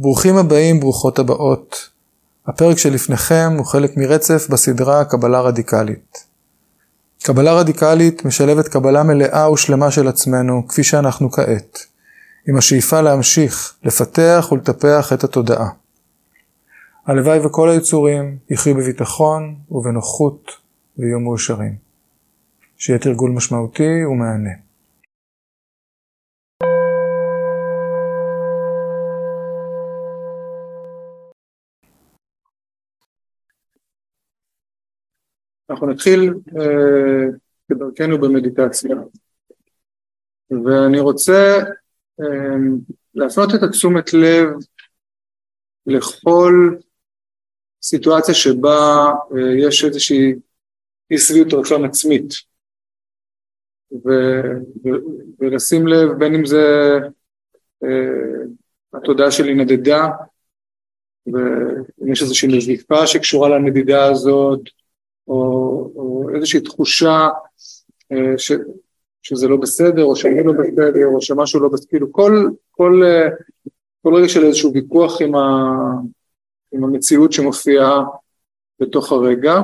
[0.00, 1.90] ברוכים הבאים, ברוכות הבאות.
[2.46, 6.24] הפרק שלפניכם הוא חלק מרצף בסדרה קבלה רדיקלית.
[7.22, 11.78] קבלה רדיקלית משלבת קבלה מלאה ושלמה של עצמנו, כפי שאנחנו כעת,
[12.48, 15.68] עם השאיפה להמשיך, לפתח ולטפח את התודעה.
[17.06, 20.50] הלוואי וכל היצורים יחיו בביטחון ובנוחות
[20.98, 21.74] ויהיו מאושרים.
[22.76, 24.67] שיהיה תרגול משמעותי ומהנה.
[35.70, 37.24] אנחנו נתחיל אה,
[37.68, 38.96] כדרכנו במדיטציה.
[40.50, 41.58] ואני רוצה
[42.20, 42.56] אה,
[43.14, 44.48] להפנות את התשומת לב
[45.86, 46.76] לכל
[47.82, 50.34] סיטואציה שבה אה, יש איזושהי
[51.10, 52.32] אי שביעות רצון עצמית.
[53.92, 54.08] ו,
[54.84, 54.88] ו,
[55.38, 56.98] ולשים לב בין אם זה
[57.84, 58.44] אה,
[58.94, 60.08] התודעה שלי נדדה
[61.26, 64.60] ואם יש איזושהי נזיפה שקשורה לנדידה הזאת
[65.28, 67.28] או, או איזושהי תחושה
[68.12, 68.52] אה, ש,
[69.22, 73.28] שזה לא בסדר, או שאני לא בסדר, או שמשהו לא בסדר, כאילו כל, כל, אה,
[74.02, 75.68] כל רגע של איזשהו ויכוח עם, ה,
[76.72, 78.04] עם המציאות שמופיעה
[78.80, 79.60] בתוך הרגע.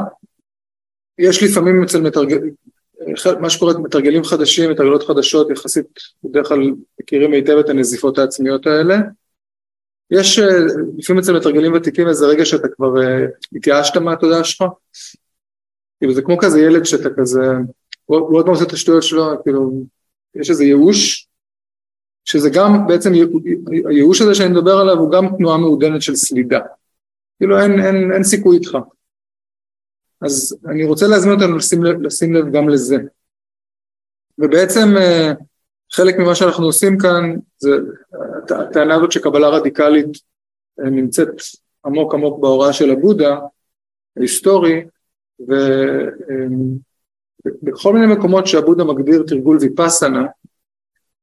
[1.19, 2.55] יש לפעמים אצל מתרגלים,
[3.41, 5.87] מה שקורה, מתרגלים חדשים, מתרגלות חדשות, יחסית
[6.25, 6.59] בדרך כלל
[7.01, 8.97] מכירים היטב את הנזיפות העצמיות האלה.
[10.11, 10.48] יש אה,
[10.98, 12.95] לפעמים אצל מתרגלים ותיקים איזה רגע שאתה כבר
[13.57, 14.65] התייאשת מהתודעה שלך,
[16.05, 17.41] כאילו זה כמו כזה ילד שאתה כזה,
[18.05, 19.73] הוא עוד פעם עושה את השטויות שלו, כאילו,
[20.35, 21.29] יש איזה ייאוש,
[22.25, 23.13] שזה גם בעצם,
[23.89, 26.61] הייאוש הזה שאני מדבר עליו הוא גם תנועה מעודנת של סלידה.
[27.39, 28.79] כאילו אין, אין, אין סיכוי איתך.
[30.21, 32.97] אז אני רוצה להזמין אותנו לשים לשים לב גם לזה.
[34.39, 35.33] ובעצם אה,
[35.93, 37.71] חלק ממה שאנחנו עושים כאן זה
[38.51, 40.19] הטענה הזאת שקבלה רדיקלית
[40.81, 41.29] אה, נמצאת
[41.87, 43.39] עמוק עמוק בהוראה של הבודה
[44.17, 44.85] ההיסטורי,
[45.40, 45.52] ובכל
[47.92, 50.27] מיני מקומות שהבודה מגדיר תרגול ויפאסנה,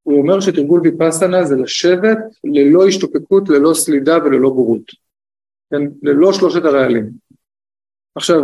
[0.03, 4.91] הוא אומר שתרגול ויפאסנה זה לשבת ללא השתוקקות, ללא סלידה וללא בורות,
[5.71, 5.81] כן?
[6.03, 7.09] ללא שלושת הרעלים.
[8.15, 8.43] עכשיו,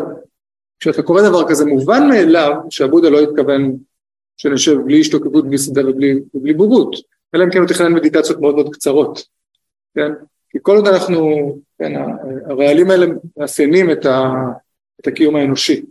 [0.79, 3.77] כשאתה קורא דבר כזה מובן מאליו שהבודה לא התכוון
[4.37, 6.95] שנשב בלי השתוקקות, בלי סלידה ובלי, ובלי בורות,
[7.35, 9.23] אלא אם כן הוא תכנן מדיטציות מאוד מאוד קצרות,
[9.95, 10.11] כן?
[10.49, 11.93] כי כל עוד אנחנו, כן,
[12.45, 13.05] הרעלים האלה
[13.37, 14.33] מאפיינים את ה...
[15.01, 15.85] את הקיום האנושי.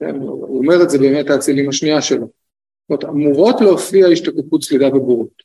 [0.00, 2.26] כן, הוא אומר את זה באמת האצילים השנייה שלו.
[2.26, 5.42] זאת אומרת, אמורות להופיע השתקפות סלידה ובורות.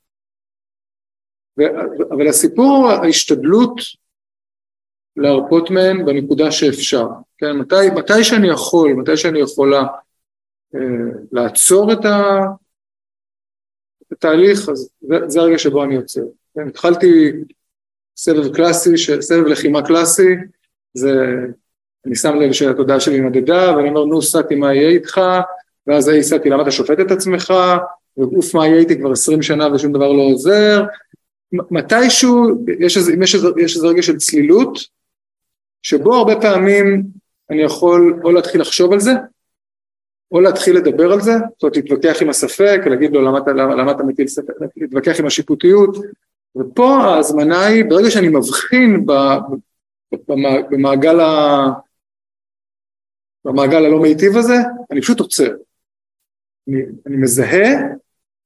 [1.60, 3.82] ו- אבל הסיפור, ההשתדלות
[5.16, 7.08] להרפות מהן בנקודה שאפשר.
[7.38, 9.84] כן, מתי, מתי שאני יכול, מתי שאני יכולה
[10.76, 10.80] אה,
[11.31, 12.40] לעצור את, ה,
[14.02, 16.24] את התהליך, אז זה, זה הרגע שבו אני עוצר.
[16.56, 17.31] כן, התחלתי
[18.18, 20.36] סבב קלאסי, סבב לחימה קלאסי,
[20.94, 21.12] זה
[22.06, 25.22] אני שם לב שהתודעה שלי נדדה, ואני אומר, נו, סאטי, מה יהיה איתך?
[25.88, 27.54] ואז ההיא סאטי, למה אתה שופט את עצמך?
[28.18, 30.84] ואוף, מה יהיה איתי כבר עשרים שנה ושום דבר לא עוזר?
[31.52, 34.80] מתישהו, יש איזה, יש איזה, יש איזה רגע של צלילות,
[35.82, 37.04] שבו הרבה פעמים
[37.50, 39.12] אני יכול או להתחיל לחשוב על זה,
[40.31, 43.92] או להתחיל לדבר על זה, זאת אומרת להתווכח עם הספק, להגיד לו למה למה, למה
[43.92, 45.98] אתה מטיל ספק, להתווכח עם השיפוטיות,
[46.56, 49.06] ופה ההזמנה היא, ברגע שאני מבחין
[50.70, 51.66] במעגל ה...
[53.46, 54.56] במעגל הלא מיטיב הזה,
[54.92, 55.52] אני פשוט עוצר.
[56.68, 57.68] אני, אני מזהה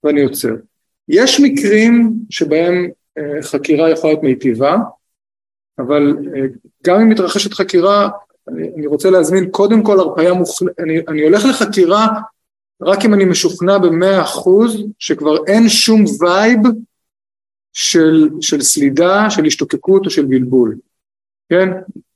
[0.04, 0.54] ואני עוצר.
[1.08, 4.78] יש מקרים שבהם אה, חקירה יכולה להיות מיטיבה,
[5.80, 6.42] אבל אה,
[6.84, 8.10] גם אם מתרחשת חקירה,
[8.48, 12.08] אני, אני רוצה להזמין קודם כל הרפאיה מוחלטת, אני, אני הולך לחקירה
[12.82, 16.60] רק אם אני משוכנע במאה אחוז שכבר אין שום וייב
[17.74, 20.78] של, של סלידה, של השתוקקות או של בלבול.
[21.50, 21.70] כן?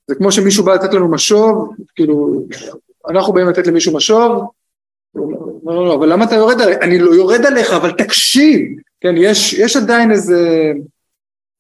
[0.07, 2.45] זה כמו שמישהו בא לתת לנו משוב, כאילו,
[3.09, 4.51] אנחנו באים לתת למישהו משוב,
[5.15, 6.75] לא, לא, לא, אבל למה אתה יורד עליי?
[6.81, 8.61] אני לא יורד עליך, אבל תקשיב,
[9.01, 10.71] כן, יש, יש עדיין איזה,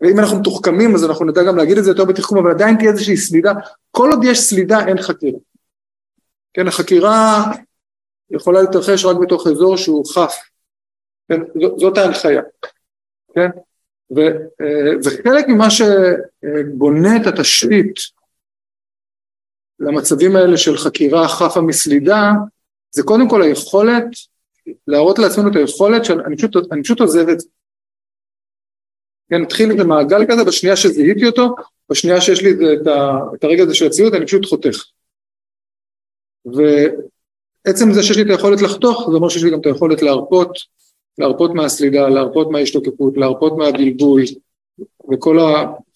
[0.01, 2.91] ואם אנחנו מתוחכמים אז אנחנו נדע גם להגיד את זה יותר בתחכום, אבל עדיין תהיה
[2.91, 3.53] איזושהי סלידה,
[3.91, 5.39] כל עוד יש סלידה אין חקירה.
[6.53, 7.43] כן, החקירה
[8.31, 10.35] יכולה להתרחש רק בתוך אזור שהוא חף,
[11.29, 11.41] כן,
[11.77, 12.41] זאת ההנחיה,
[13.35, 13.49] כן,
[14.15, 14.19] ו,
[14.61, 18.16] אה, וחלק ממה שבונה את התשתית
[19.79, 22.31] למצבים האלה של חקירה חפה מסלידה,
[22.91, 24.03] זה קודם כל היכולת,
[24.87, 27.47] להראות לעצמנו את היכולת שאני פשוט, אני פשוט עוזב את זה.
[29.29, 31.55] כן, נתחיל את המעגל כזה, בשנייה שזיהיתי אותו,
[31.89, 34.83] בשנייה שיש לי את, ה, את הרגע הזה של הציות, אני פשוט חותך.
[36.45, 40.57] ועצם זה שיש לי את היכולת לחתוך, זה אומר שיש לי גם את היכולת להרפות,
[41.17, 44.21] להרפות מהסלידה, להרפות מההשתוקקות, להרפות מהבלבול,
[45.13, 45.37] וכל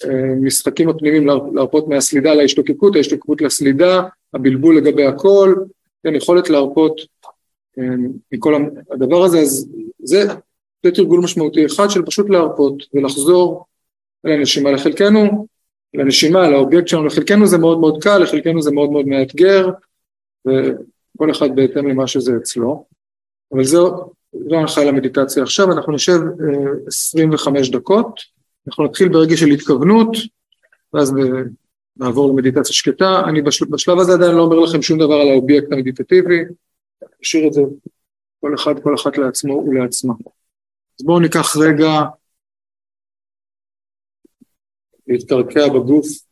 [0.04, 4.02] המשחקים הפנימיים להרפות מהסלידה להשתוקקות, ההשתוקקות לסלידה,
[4.34, 5.56] הבלבול לגבי הכל,
[6.04, 7.02] כן, יכולת להרפות
[8.32, 9.70] מכל הדבר הזה, אז
[10.00, 10.24] זה,
[10.86, 13.66] זה תרגול משמעותי אחד של פשוט להרפות ולחזור
[14.24, 14.72] לנשימה.
[14.72, 15.48] לחלקנו,
[15.94, 19.70] לנשימה, לאובייקט שלנו, לחלקנו זה מאוד מאוד קל, לחלקנו זה מאוד מאוד מאתגר,
[20.48, 22.86] וכל אחד בהתאם למה שזה אצלו.
[23.54, 24.10] אבל זו,
[24.50, 26.20] זו ההנחיה למדיטציה עכשיו, אנחנו נשב
[26.88, 28.20] 25 דקות,
[28.68, 30.10] אנחנו נתחיל ברגע של התכוונות,
[30.94, 31.14] ואז
[31.98, 33.22] נעבור למדיטציה שקטה.
[33.30, 36.40] אני בשל, בשלב הזה עדיין לא אומר לכם שום דבר על האובייקט המדיטטיבי,
[37.22, 37.62] נשאיר את זה
[38.42, 40.14] כל אחד, כל אחת לעצמו ולעצמה.
[41.00, 42.02] אז בואו ניקח רגע
[45.08, 46.31] להתקרקע בגוף.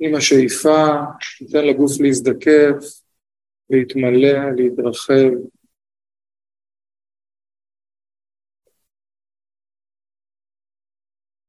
[0.00, 0.86] עם השאיפה,
[1.40, 3.00] ניתן לגוף להזדקף,
[3.70, 5.30] להתמלא, להתרחב.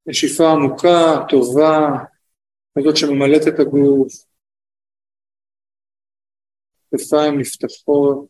[0.06, 1.78] נשיפה עמוקה, טובה,
[2.80, 4.14] כזאת שממלאת את הגוף,
[6.92, 8.30] כתפיים נפתחות.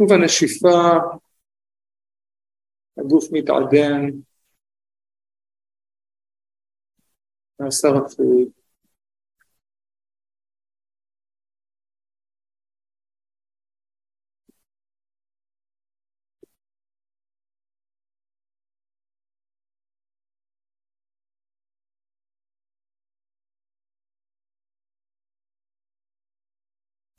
[0.00, 1.18] ובנשיפה
[2.98, 4.10] הגוף מתעדן,
[7.60, 8.44] נעשה רפואי.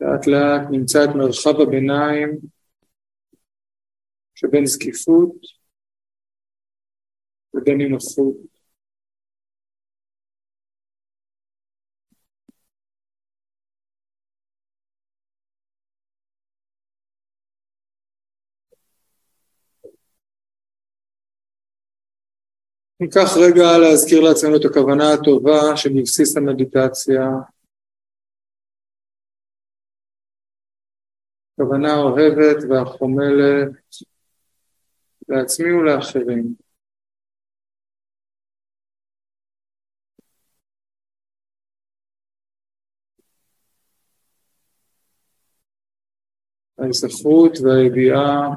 [0.01, 2.39] לאט לאט נמצא את מרחב הביניים
[4.35, 5.58] שבין זקיפות
[7.53, 8.49] ובין נינוחות.
[23.01, 27.21] ניקח רגע להזכיר לעצמנו את הכוונה הטובה שבבסיס המדיטציה
[31.55, 33.71] כוונה אוהבת והחומלת
[35.29, 36.68] לעצמי ולאחרים.
[46.81, 48.49] ההיסחרות והידיעה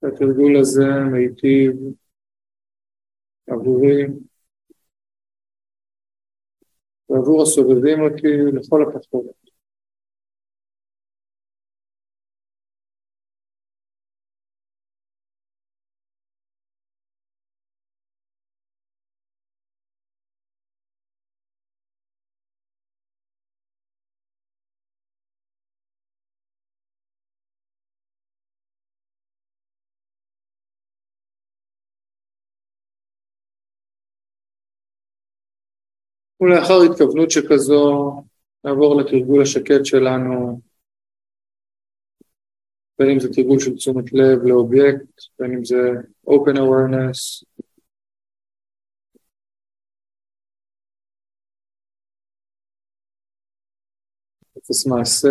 [0.00, 1.72] שהתרגול הזה מיטיב
[3.46, 4.06] עבורי
[7.08, 9.41] ועבור הסובבים אותי לכל הפחות.
[36.42, 38.12] ולאחר התכוונות שכזו
[38.64, 40.60] נעבור לתרגול השקט שלנו,
[42.98, 45.76] בין אם זה תרגול של תשומת לב לאובייקט, בין אם זה
[46.26, 47.44] open awareness,
[54.58, 55.28] אפס מעשה,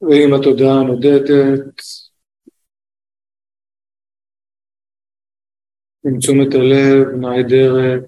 [0.00, 1.28] ועם התודעה הנודדת,
[6.06, 8.04] עם תשומת הלב נעדרת,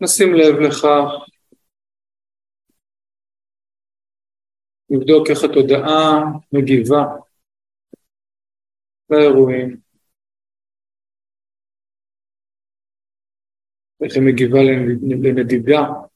[0.00, 1.30] נשים לב לכך,
[4.90, 7.04] לבדוק איך התודעה מגיבה
[9.10, 9.80] לאירועים.
[14.04, 14.58] איך היא מגיבה
[15.22, 16.09] לנדידה,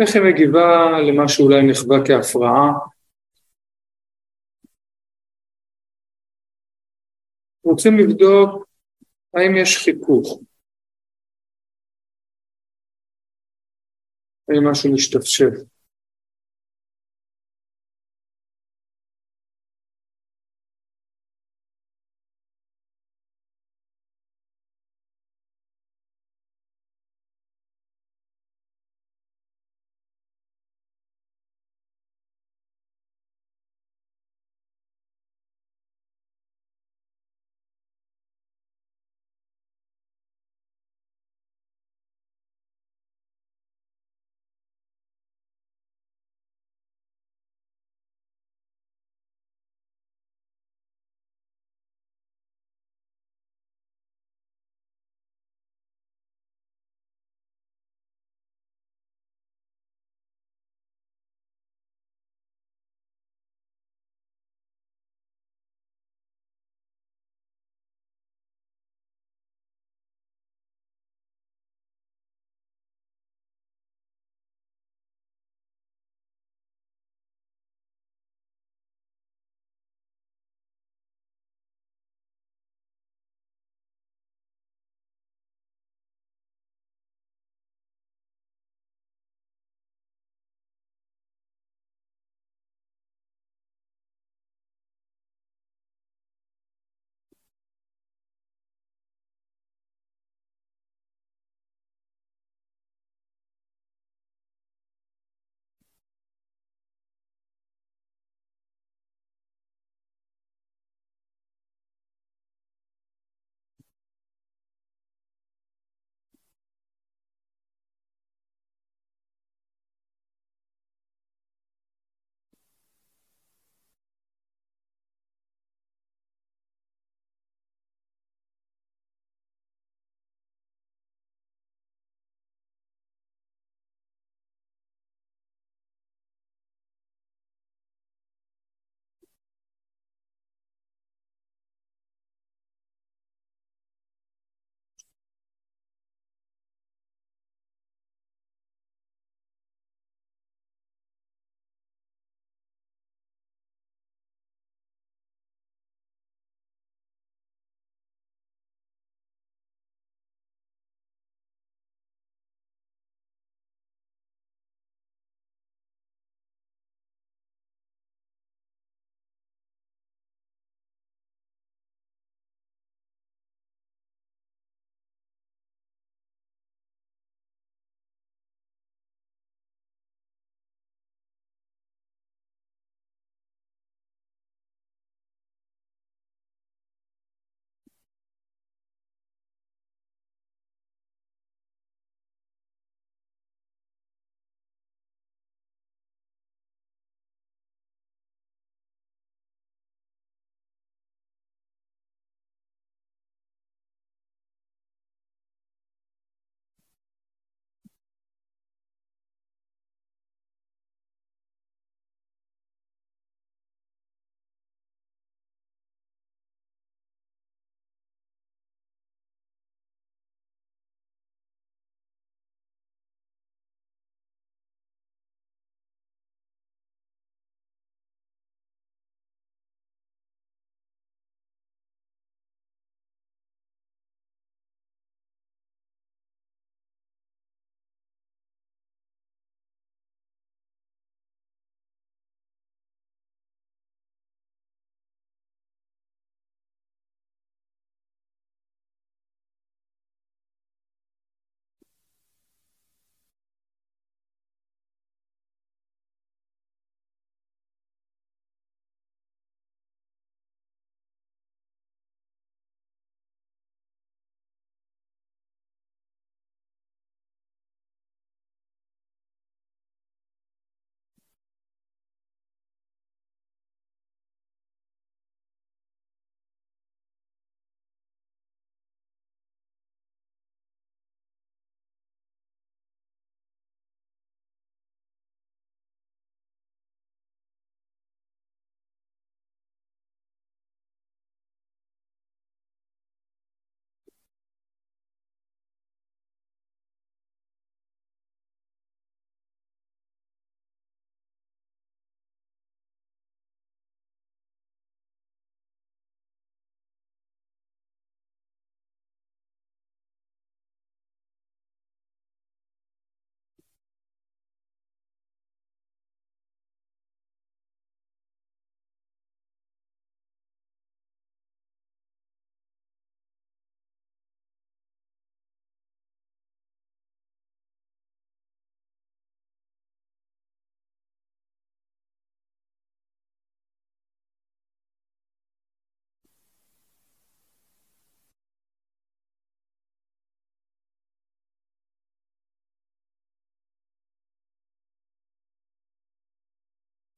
[0.00, 0.66] איך היא מגיבה
[1.08, 2.72] למה שאולי נחווה כהפרעה.
[7.64, 8.66] רוצים לבדוק
[9.34, 10.40] האם יש חיכוך,
[14.48, 15.79] האם משהו משתפשף.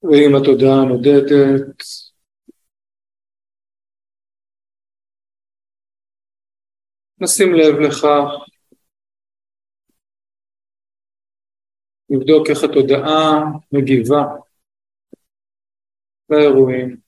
[0.02, 1.28] ועם התודעה הנודדת
[7.20, 8.52] נשים לב לכך,
[12.10, 14.22] לבדוק איך התודעה מגיבה
[16.30, 17.01] לאירועים.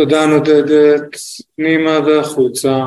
[0.00, 1.16] תודה נודדת
[1.56, 2.86] פנימה והחוצה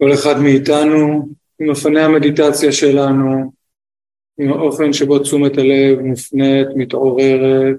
[0.00, 1.28] כל אחד מאיתנו
[1.60, 3.52] עם אופני המדיטציה שלנו,
[4.38, 7.76] עם האופן שבו תשומת הלב מופנית, מתעוררת.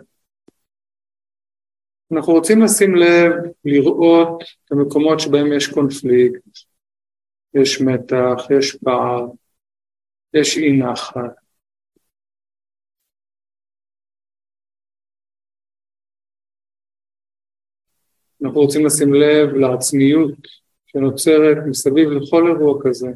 [2.11, 3.31] אנחנו רוצים לשים לב,
[3.65, 6.41] לראות את המקומות שבהם יש קונפליקט,
[7.53, 9.25] יש מתח, יש פער,
[10.33, 11.35] יש אי נחת.
[18.43, 20.60] אנחנו רוצים לשים לב לעצמיות
[20.91, 23.07] שנוצרת מסביב לכל אירוע כזה.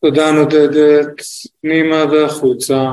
[0.00, 1.22] תודה נודדת
[1.60, 2.92] פנימה והחוצה.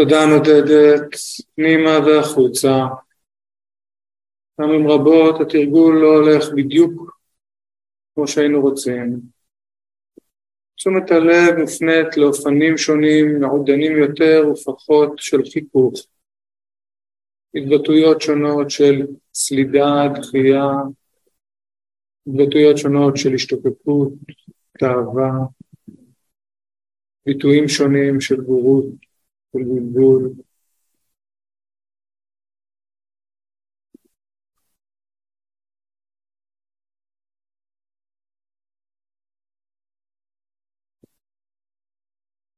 [0.00, 1.08] תודה נודדת
[1.54, 2.76] פנימה והחוצה.
[4.56, 7.18] פעמים רבות התרגול לא הולך בדיוק
[8.14, 9.20] כמו שהיינו רוצים.
[10.76, 15.94] תשומת הלב מופנית לאופנים שונים, מעודנים יותר ופחות של חיכוך.
[17.54, 20.70] התבטאויות שונות של סלידה, דחייה,
[22.26, 24.12] התבטאויות שונות של השתוקקות,
[24.78, 25.30] תאווה,
[27.26, 29.07] ביטויים שונים של בורות.
[29.52, 30.32] של בלבול.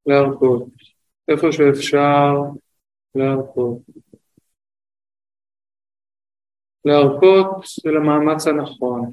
[0.07, 0.63] להרפות,
[1.29, 2.33] איפה שאפשר
[3.15, 3.79] להרפות.
[6.85, 9.13] להרפות זה למאמץ הנכון.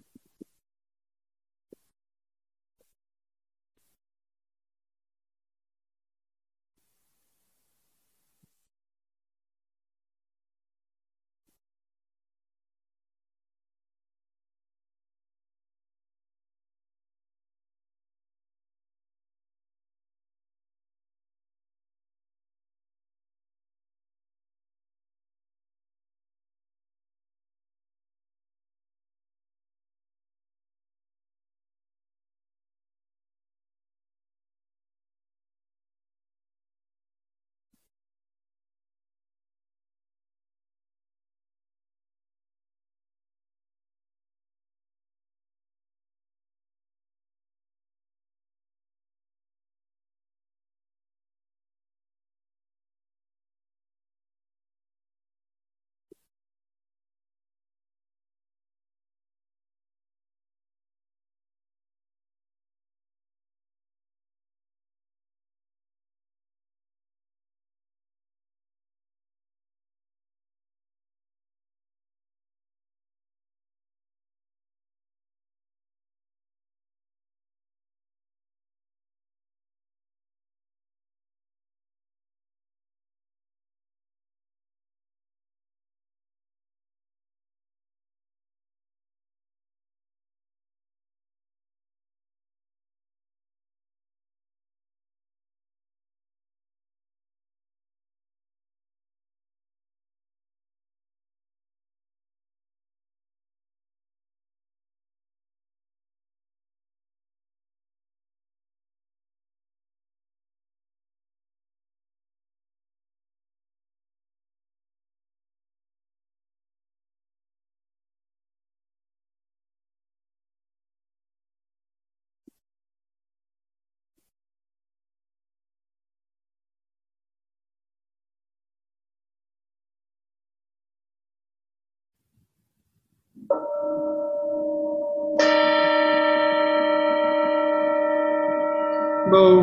[139.30, 139.62] בואו,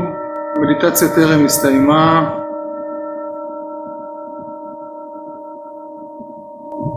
[0.57, 2.31] המדיטציה טרם הסתיימה.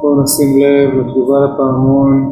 [0.02, 2.32] בואו נשים לב לתגובה לפעמון.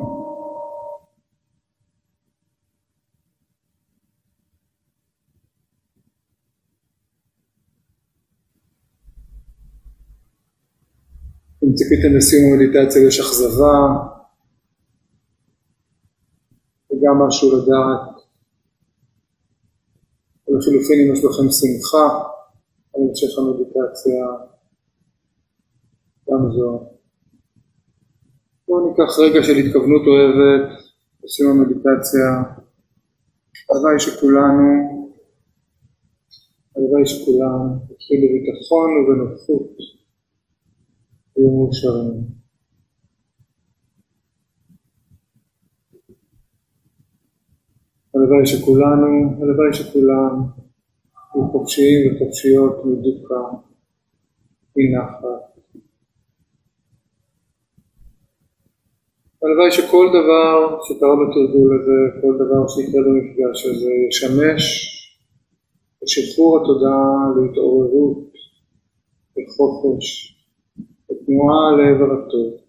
[11.63, 14.14] אם ציפיתם לסיום המדיטציה יש אכזבה
[17.05, 18.15] וגם משהו לדעת
[20.47, 22.23] ולחילופין אם יש לכם שמחה
[22.95, 24.25] על המשך המדיטציה
[26.29, 26.89] גם זו
[28.67, 30.69] בואו ניקח רגע של התכוונות אוהבת
[31.23, 32.27] לסיום המדיטציה
[33.69, 34.67] הלוואי שכולנו
[36.75, 39.77] הלוואי שכולם יתחילו בביטחון ובנוחות
[41.35, 42.34] היו מאושרים.
[48.25, 50.41] הלוואי שכולנו, הלוואי שכולם
[51.35, 53.43] יהיו חופשיים וחופשיות מדוקה,
[54.75, 55.23] מנחת.
[59.43, 64.63] הלוואי שכל דבר שקרה בתרגול הזה, כל דבר שיקרה במפגש הזה, ישמש
[66.03, 68.31] לשחרור התודעה, להתעוררות,
[69.38, 70.35] לחופש,
[71.25, 72.64] תנועה לעבר הטוב.